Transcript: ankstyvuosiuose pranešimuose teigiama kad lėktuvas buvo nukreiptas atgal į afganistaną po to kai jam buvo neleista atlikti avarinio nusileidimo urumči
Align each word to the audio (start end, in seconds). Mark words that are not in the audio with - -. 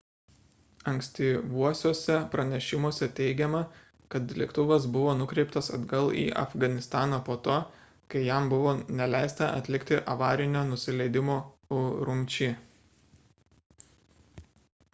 ankstyvuosiuose 0.91 2.13
pranešimuose 2.35 3.07
teigiama 3.19 3.59
kad 4.15 4.31
lėktuvas 4.41 4.87
buvo 4.95 5.11
nukreiptas 5.19 5.69
atgal 5.77 6.09
į 6.21 6.23
afganistaną 6.45 7.19
po 7.27 7.35
to 7.49 7.57
kai 8.15 8.23
jam 8.29 8.49
buvo 8.55 8.73
neleista 9.01 9.49
atlikti 9.59 9.99
avarinio 10.15 10.63
nusileidimo 10.71 11.37
urumči 11.83 12.49